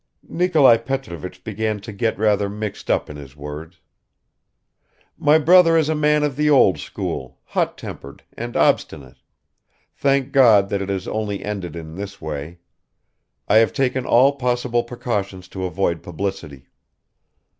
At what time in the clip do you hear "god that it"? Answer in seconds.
10.31-10.89